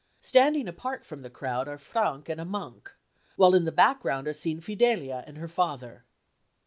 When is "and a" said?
2.27-2.43